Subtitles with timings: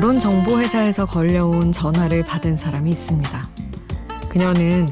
[0.00, 3.50] 결혼 정보회사에서 걸려온 전화를 받은 사람이 있습니다.
[4.30, 4.88] 그녀는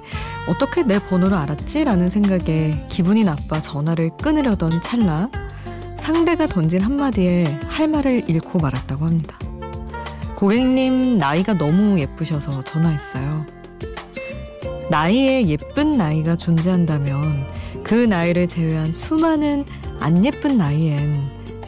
[0.47, 1.85] 어떻게 내 번호를 알았지?
[1.85, 5.31] 라는 생각에 기분이 나빠 전화를 끊으려던 찰나
[5.97, 9.39] 상대가 던진 한마디에 할 말을 잃고 말았다고 합니다.
[10.37, 13.47] 고객님 나이가 너무 예쁘셔서 전화했어요.
[14.91, 17.47] 나이에 예쁜 나이가 존재한다면
[17.83, 19.65] 그 나이를 제외한 수많은
[20.01, 21.15] 안 예쁜 나이엔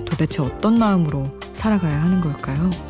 [0.04, 2.89] 도대체 어떤 마음으로 살아가야 하는 걸까요?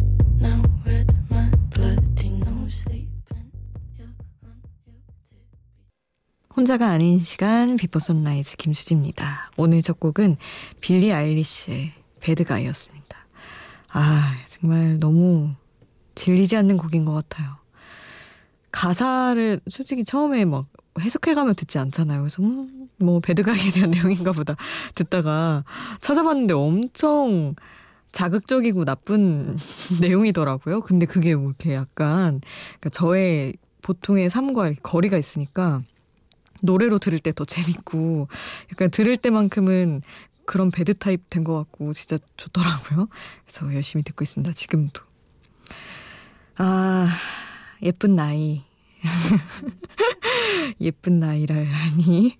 [6.61, 9.49] 혼자가 아닌 시간 Before Sunrise 김수지입니다.
[9.57, 10.37] 오늘 첫 곡은
[10.79, 13.17] 빌리 아일리시의 Bad Guy였습니다.
[13.89, 15.49] 아 정말 너무
[16.13, 17.55] 질리지 않는 곡인 것 같아요.
[18.71, 20.67] 가사를 솔직히 처음에 막
[20.99, 22.21] 해석해가며 듣지 않잖아요.
[22.21, 24.55] 그래서 음, 뭐 Bad Guy에 대한 내용인가 보다
[24.93, 25.63] 듣다가
[25.99, 27.55] 찾아봤는데 엄청
[28.11, 29.57] 자극적이고 나쁜
[29.99, 30.81] 내용이더라고요.
[30.81, 32.39] 근데 그게 뭐 이렇게 약간
[32.79, 35.81] 그러니까 저의 보통의 삶과 거리가 있으니까
[36.61, 38.27] 노래로 들을 때 더 재밌고
[38.71, 40.01] 약간 들을 때만큼은
[40.45, 43.07] 그런 배드 타입 된 것 같고 진짜 좋더라고요.
[43.45, 44.51] 그래서 열심히 듣고 있습니다.
[44.53, 45.01] 지금도.
[46.57, 47.07] 아,
[47.81, 48.63] 예쁜 나이.
[50.81, 52.35] 예쁜 나이라니.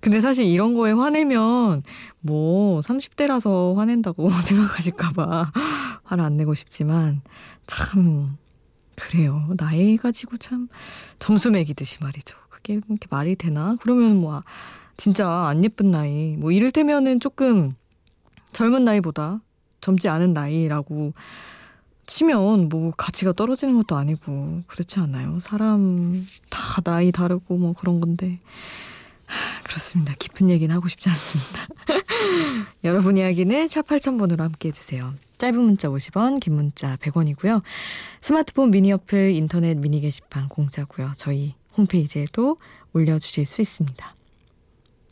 [0.00, 1.82] 근데 사실 이런 거에 화내면
[2.20, 5.52] 뭐 30대라서 화낸다고 생각하실까봐
[6.04, 7.22] 화를 안 내고 싶지만
[7.66, 8.36] 참
[8.96, 9.48] 그래요.
[9.56, 10.68] 나이 가지고 참
[11.18, 12.36] 점수 매기듯이 말이죠.
[12.68, 13.76] 그게 뭐 이렇게 말이 되나?
[13.80, 14.42] 그러면 뭐
[14.98, 17.74] 진짜 안 예쁜 나이 뭐 이를테면은 조금
[18.52, 19.40] 젊은 나이보다
[19.80, 21.12] 젊지 않은 나이라고
[22.06, 25.40] 치면 뭐 가치가 떨어지는 것도 아니고 그렇지 않아요?
[25.40, 28.38] 사람 다 나이 다르고 뭐 그런 건데
[29.64, 30.14] 그렇습니다.
[30.18, 31.66] 깊은 얘기는 하고 싶지 않습니다.
[32.84, 35.14] 여러분 이야기는 샵 8000번으로 함께 해주세요.
[35.38, 37.62] 짧은 문자 50원, 긴 문자 100원이고요.
[38.20, 41.12] 스마트폰 미니 어플, 인터넷 미니 게시판 공짜고요.
[41.16, 42.56] 저희 홈페이지에도
[42.92, 44.10] 올려주실 수 있습니다.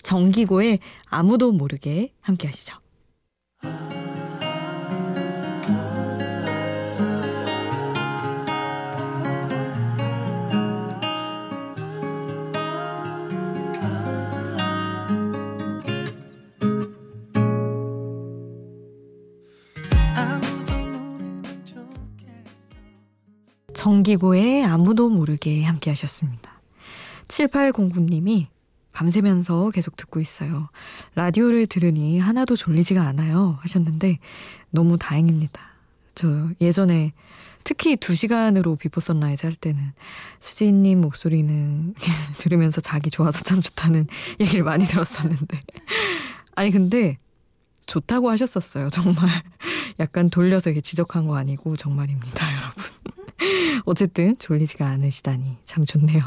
[0.03, 2.77] 정기고의 아무도 모르게 함께 하시죠.
[23.73, 26.56] 정기고의 아무도 모르게 함께 하셨습니다.
[27.29, 28.47] 7809님이
[28.93, 30.69] 밤새면서 계속 듣고 있어요.
[31.15, 33.59] 라디오를 들으니 하나도 졸리지가 않아요.
[33.61, 34.19] 하셨는데
[34.71, 35.61] 너무 다행입니다.
[36.15, 37.13] 저 예전에
[37.67, 39.93] 특히 2시간으로 Before Sunrise 할 때는
[40.39, 41.95] 수지님 목소리는
[42.39, 44.07] 들으면서 자기 좋아서 참 좋다는
[44.41, 45.61] 얘기를 많이 들었었는데.
[46.55, 47.19] 아니, 근데
[47.87, 48.89] 좋다고 하셨었어요.
[48.91, 49.29] 정말.
[49.99, 52.85] 약간 돌려서 이렇게 지적한 거 아니고 정말입니다, 여러분.
[53.85, 56.21] 어쨌든 졸리지가 않으시다니 참 좋네요.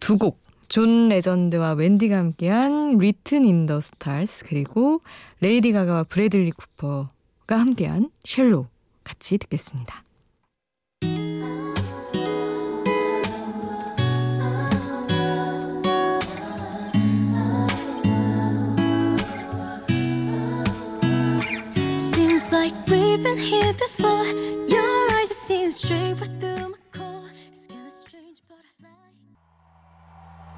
[0.00, 0.46] 두 곡.
[0.68, 5.00] 존 레전드와 웬디가 함께한 Written in the Stars 그리고
[5.40, 8.66] 레이디 가가와 브래들리 쿠퍼가 함께한 Shallow
[9.04, 10.02] 같이 듣겠습니다.
[22.52, 24.56] like we've been here before.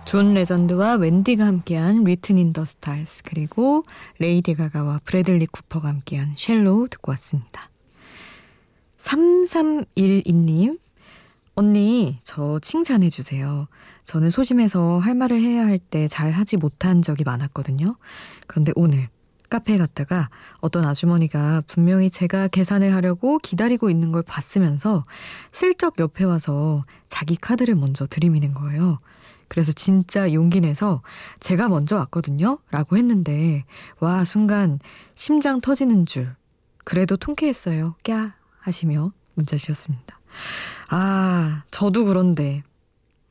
[0.09, 3.83] 존 레전드와 웬디가 함께한 Written in the Stars 그리고
[4.19, 7.69] 레이디 가가와 브래들리 쿠퍼가 함께한 Shallow 듣고 왔습니다.
[8.97, 10.79] 3312님
[11.57, 13.69] 언니 저 칭찬해 주세요.
[14.05, 17.97] 저는 소심해서 할 말을 해야 할 때 잘 하지 못한 적이 많았거든요.
[18.47, 19.11] 그런데 오늘
[19.51, 20.31] 카페에 갔다가
[20.63, 25.05] 어떤 아주머니가 분명히 제가 계산을 하려고 기다리고 있는 걸 봤으면서
[25.53, 28.97] 슬쩍 옆에 와서 자기 카드를 먼저 들이미는 거예요.
[29.49, 31.03] 그래서 진짜 용기 내서
[31.41, 32.59] 제가 먼저 왔거든요?
[32.71, 33.65] 라고 했는데,
[34.01, 34.79] 와, 순간
[35.15, 36.35] 심장 터지는 줄.
[36.85, 37.97] 그래도 통쾌했어요.
[38.05, 38.33] 꺄!
[38.61, 40.21] 하시며 문자 주셨습니다.
[40.91, 42.63] 아, 저도 그런데,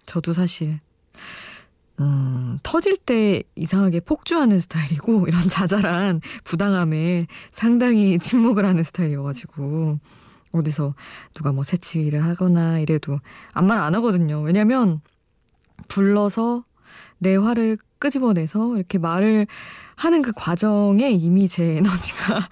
[0.05, 0.79] 저도 사실
[1.99, 9.99] 음, 터질 때 이상하게 폭주하는 스타일이고, 이런 자잘한 부당함에 상당히 침묵을 하는 스타일이어가지고,
[10.51, 10.93] 어디서
[11.33, 13.19] 누가 뭐 새치기를 하거나 이래도
[13.53, 14.41] 아무 말 안 하거든요.
[14.41, 15.01] 왜냐면
[15.87, 16.63] 불러서
[17.19, 19.47] 내 화를 끄집어내서 이렇게 말을
[19.95, 22.47] 하는 그 과정에 이미 제 에너지가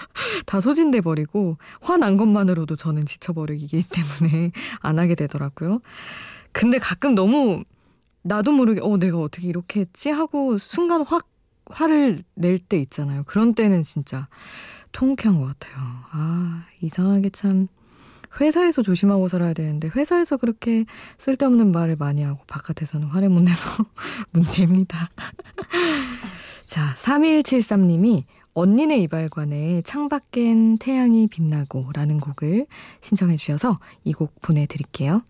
[0.45, 5.81] 다 소진돼 버리고 화난 것만으로도 저는 지쳐버리기 때문에 안 하게 되더라고요.
[6.51, 7.63] 근데 가끔 너무
[8.23, 11.27] 나도 모르게 어 내가 어떻게 이렇게 했지 하고 순간 확
[11.67, 13.23] 화를 낼 때 있잖아요.
[13.25, 14.27] 그런 때는 진짜
[14.91, 15.75] 통쾌한 것 같아요.
[16.11, 17.67] 아 이상하게 참
[18.39, 20.85] 회사에서 조심하고 살아야 되는데 회사에서 그렇게
[21.17, 23.85] 쓸데없는 말을 많이 하고 바깥에서는 화를 못 내서
[24.31, 25.09] 문제입니다.
[26.67, 28.23] 자, 3173님이
[28.53, 32.67] 언니네 이발관에 창밖엔 태양이 빛나고 라는 곡을
[33.01, 35.21] 신청해 주셔서 이 곡 보내드릴게요.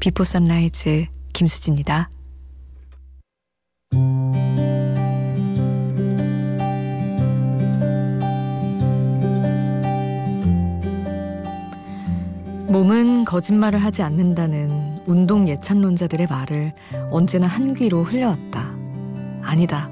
[0.00, 2.10] Before Sunrise 김수지입니다.
[12.68, 16.72] 몸은 거짓말을 하지 않는다는 운동 예찬론자들의 말을
[17.10, 18.70] 언제나 한 귀로 흘려왔다.
[19.42, 19.90] 아니다.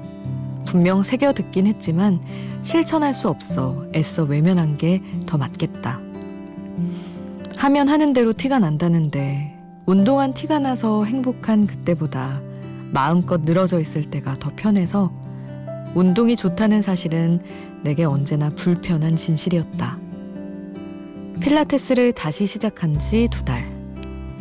[0.65, 2.21] 분명 새겨 듣긴 했지만
[2.61, 5.99] 실천할 수 없어 애써 외면한 게 더 맞겠다.
[7.57, 9.56] 하면 하는 대로 티가 난다는데
[9.87, 12.41] 운동한 티가 나서 행복한 그때보다
[12.91, 15.13] 마음껏 늘어져 있을 때가 더 편해서
[15.95, 17.39] 운동이 좋다는 사실은
[17.83, 19.97] 내게 언제나 불편한 진실이었다.
[21.39, 23.71] 필라테스를 다시 시작한 지 두 달.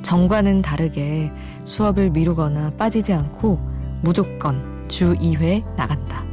[0.03, 1.31] 전과는 다르게
[1.65, 3.59] 수업을 미루거나 빠지지 않고
[4.03, 6.25] 무조건 주 2회 나간다.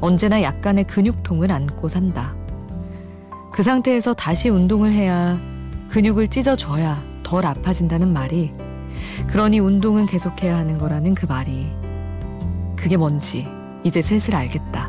[0.00, 2.34] 언제나 약간의 근육통을 안고 산다.
[3.52, 5.38] 그 상태에서 다시 운동을 해야
[5.90, 8.52] 근육을 찢어줘야 덜 아파진다는 말이
[9.26, 11.66] 그러니 운동은 계속해야 하는 거라는 그 말이
[12.76, 13.44] 그게 뭔지
[13.82, 14.88] 이제 슬슬 알겠다.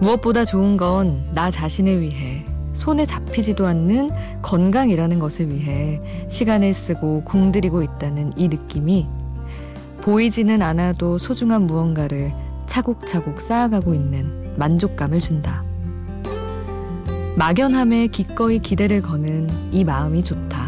[0.00, 4.10] 무엇보다 좋은 건 나 자신을 위해 손에 잡히지도 않는
[4.42, 9.06] 건강이라는 것을 위해 시간을 쓰고 공들이고 있다는 이 느낌이
[10.00, 12.32] 보이지는 않아도 소중한 무언가를
[12.66, 15.62] 차곡차곡 쌓아가고 있는 만족감을 준다.
[17.36, 20.61] 막연함에 기꺼이 기대를 거는 이 마음이 좋다.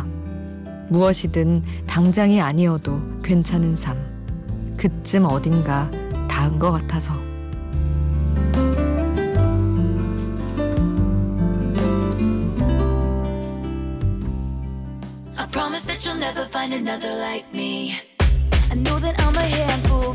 [0.88, 3.96] 무엇이든 당장이 아니어도 괜찮은 삶.
[4.76, 5.90] 그쯤 어딘가
[6.28, 7.14] 닿은 것 같아서.
[15.54, 17.94] Promise that you'll never find another like me.
[18.72, 20.12] I know that I'm a handful,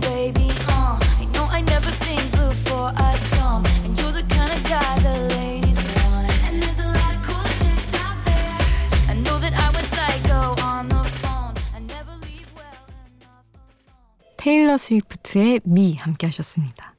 [14.80, 16.96] 스위프트의 미 함께 하셨습니다.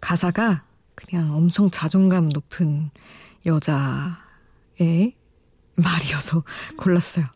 [0.00, 0.62] 가사가
[0.94, 2.90] 그냥 엄청 자존감 높은
[3.44, 5.14] 여자의
[5.74, 6.40] 말이어서
[6.78, 7.26] 골랐어요.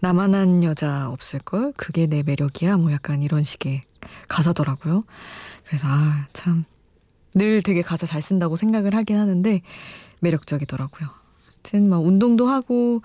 [0.00, 1.72] 나만한 여자 없을걸?
[1.76, 2.76] 그게 내 매력이야?
[2.76, 3.80] 뭐 약간 이런 식의
[4.28, 5.00] 가사더라고요.
[5.66, 6.64] 그래서 아, 참.
[7.34, 9.60] 늘 되게 가사 잘 쓴다고 생각을 하긴 하는데
[10.20, 11.08] 매력적이더라고요.
[11.66, 13.02] 하여튼 뭐 운동도 하고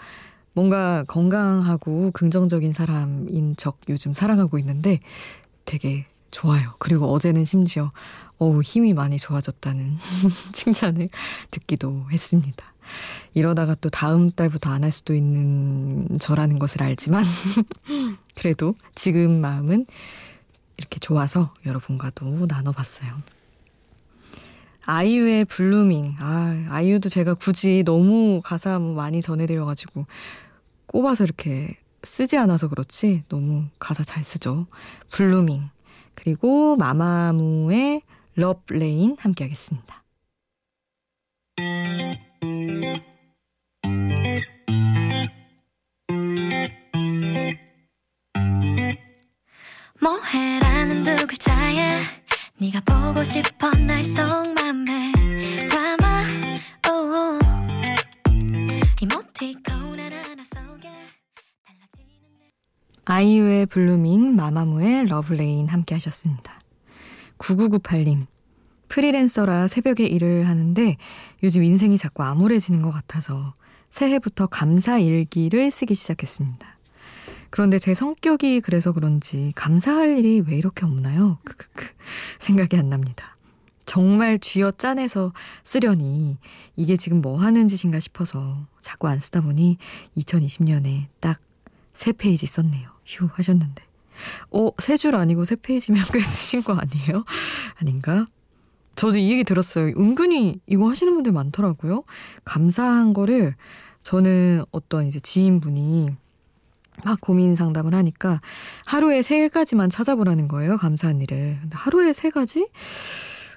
[0.53, 4.99] 뭔가 건강하고 긍정적인 사람인 적 요즘 사랑하고 있는데
[5.71, 6.73] 되게 좋아요.
[6.79, 7.89] 그리고 어제는 심지어
[8.39, 9.95] 어우 힘이 많이 좋아졌다는
[10.51, 11.07] 칭찬을
[11.49, 12.65] 듣기도 했습니다.
[13.33, 17.23] 이러다가 또 다음 달부터 안 할 수도 있는 저라는 것을 알지만
[18.35, 19.85] 그래도 지금 마음은
[20.75, 23.09] 이렇게 좋아서 여러분과도 나눠봤어요.
[24.85, 26.15] 아이유의 Blooming.
[26.19, 30.05] 아, 아이유도 제가 굳이 너무 가사 많이 전해드려가지고
[30.87, 34.67] 꼽아서 이렇게 쓰지 않아서 그렇지 너무 가사 잘 쓰죠.
[35.11, 35.69] Blooming
[36.15, 38.01] 그리고 마마무의
[38.35, 40.01] 러브레인 함께 하겠습니다.
[50.01, 52.01] 뭐해라는 두 글자에
[52.57, 54.50] 네가 보고 싶어 날 속
[63.21, 66.59] 아이유의 Blooming, 마마무의 Love Lane 함께 하셨습니다.
[67.37, 68.25] 9998님,
[68.87, 70.97] 프리랜서라 새벽에 일을 하는데
[71.43, 73.53] 요즘 인생이 자꾸 암울해지는 것 같아서
[73.91, 76.79] 새해부터 감사 일기를 쓰기 시작했습니다.
[77.51, 81.37] 그런데 제 성격이 그래서 그런지 감사할 일이 왜 이렇게 없나요?
[81.43, 81.89] 크크크
[82.39, 83.35] 생각이 안 납니다.
[83.85, 85.31] 정말 쥐어 짜내서
[85.63, 86.39] 쓰려니
[86.75, 89.77] 이게 지금 뭐 하는 짓인가 싶어서 자꾸 안 쓰다 보니
[90.17, 91.39] 2020년에 딱
[91.93, 92.90] 세 페이지 썼네요.
[93.05, 93.83] 휴 하셨는데.
[94.51, 97.23] 어, 세 줄 아니고 세 페이지면 꽤 쓰신 거 아니에요?
[97.79, 98.27] 아닌가?
[98.95, 99.87] 저도 이 얘기 들었어요.
[99.97, 102.03] 은근히 이거 하시는 분들 많더라고요.
[102.43, 103.55] 감사한 거를
[104.03, 106.09] 저는 어떤 이제 지인분이
[107.03, 108.41] 막 고민 상담을 하니까
[108.85, 110.77] 하루에 세 가지만 찾아보라는 거예요.
[110.77, 111.57] 감사한 일을.
[111.61, 112.67] 근데 하루에 세 가지?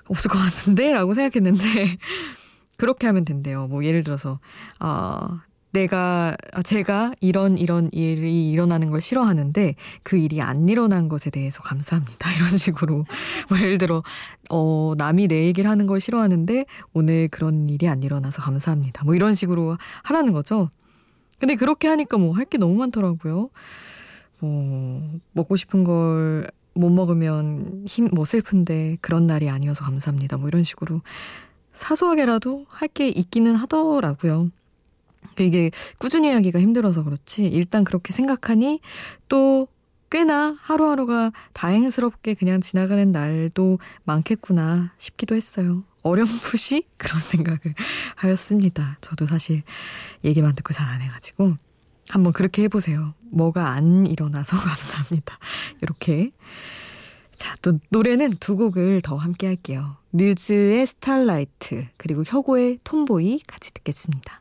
[0.07, 0.93] 없을 것 같은데?
[0.93, 1.99] 라고 생각했는데
[2.77, 3.67] 그렇게 하면 된대요.
[3.67, 4.39] 뭐 예를 들어서
[4.79, 5.43] 아
[5.75, 11.63] 내가 아, 제가 이런 이런 일이 일어나는 걸 싫어하는데 그 일이 안 일어난 것에 대해서
[11.63, 12.31] 감사합니다.
[12.39, 13.05] 이런 식으로
[13.51, 14.03] 뭐 예를 들어
[14.51, 16.65] 어 남이 내 얘기를 하는 걸 싫어하는데
[16.95, 19.05] 오늘 그런 일이 안 일어나서 감사합니다.
[19.05, 20.71] 뭐 이런 식으로 하라는 거죠.
[21.39, 23.51] 근데 그렇게 하니까 뭐 할 게 너무 많더라고요.
[24.41, 30.37] 뭐 먹고 싶은 걸 못 먹으면 힘 뭐 슬픈데 그런 날이 아니어서 감사합니다.
[30.39, 31.03] 뭐 이런 식으로
[31.73, 34.51] 사소하게라도 할 게 있기는 하더라고요.
[35.43, 38.81] 이게 꾸준히 하기가 힘들어서 그렇지 일단 그렇게 생각하니
[39.29, 39.67] 또
[40.11, 45.83] 꽤나 하루하루가 다행스럽게 그냥 지나가는 날도 많겠구나 싶기도 했어요.
[46.03, 47.59] 어렴풋이 그런 생각을
[48.17, 48.99] 하였습니다.
[49.01, 49.63] 저도 사실
[50.25, 51.57] 얘기만 듣고 잘 안 해가지고
[52.09, 53.15] 한번 그렇게 해보세요.
[53.31, 55.39] 뭐가 안 일어나서 감사합니다.
[55.83, 56.31] 이렇게.
[57.35, 59.97] 자, 또 노래는 두 곡을 더 함께 할게요.
[60.11, 64.41] 뮤즈의 스타라이트, 그리고 혁오의 톰보이 같이 듣겠습니다.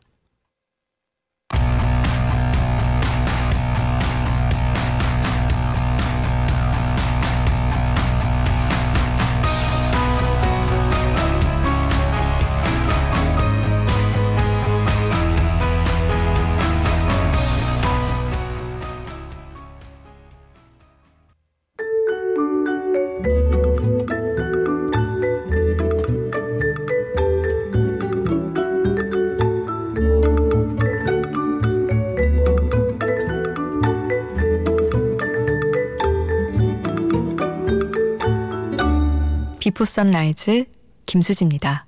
[39.74, 40.66] Before Sunrise
[41.04, 41.84] 김수지입니다.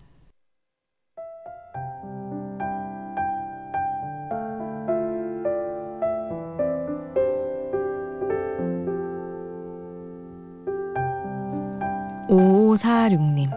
[12.28, 13.50] 오사육님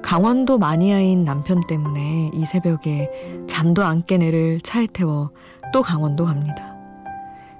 [0.00, 3.10] 강원도 마니아인 남편 때문에 이 새벽에
[3.48, 5.30] 잠도 안 깬 애를 차에 태워
[5.72, 6.73] 또 강원도 갑니다.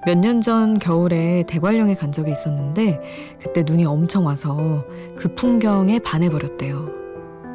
[0.07, 3.01] 몇 년 전 겨울에 대관령에 간 적이 있었는데
[3.41, 4.85] 그때 눈이 엄청 와서
[5.17, 6.87] 그 풍경에 반해버렸대요.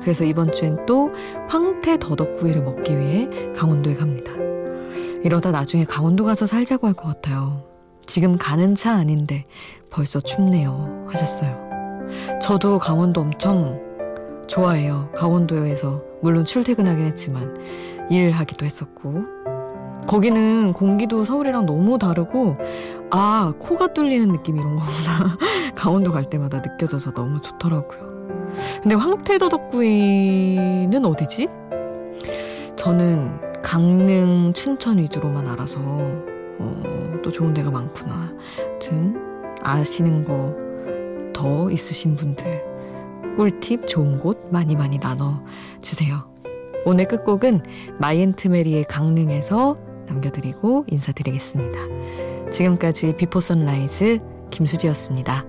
[0.02, 1.10] 그래서 이번 주엔 또
[1.48, 4.32] 황태 더덕구이를 먹기 위해 강원도에 갑니다.
[5.24, 7.64] 이러다 나중에 강원도 가서 살자고 할 것 같아요.
[8.02, 9.44] 지금 가는 차 아닌데
[9.92, 11.06] 벌써 춥네요.
[11.10, 11.70] 하셨어요.
[12.42, 13.80] 저도 강원도 엄청
[14.48, 15.10] 좋아해요.
[15.16, 17.56] 강원도에서 물론 출퇴근하긴 했지만
[18.10, 19.24] 일하기도 했었고
[20.08, 22.54] 거기는 공기도 서울이랑 너무 다르고
[23.12, 25.38] 아 코가 뚫리는 느낌 이런 거구나
[25.76, 28.10] 강원도 갈 때마다 느껴져서 너무 좋더라고요.
[28.82, 31.48] 근데 황태더덕구이는 어디지?
[32.76, 38.34] 저는 강릉 춘천 위주로만 알아서 어, 또 좋은 데가 많구나.
[38.60, 39.16] 아무튼
[39.64, 40.70] 아시는 거
[41.40, 42.66] 더 있으신 분들
[43.38, 45.42] 꿀팁 좋은 곳 많이 많이 나눠
[45.82, 46.20] 주세요.
[46.86, 47.62] 오늘 끝곡은
[47.98, 49.76] 마이앤트메리의 강릉에서
[50.10, 52.50] 남겨드리고 인사드리겠습니다.
[52.52, 55.49] 지금까지 비포 선라이즈 김수지였습니다.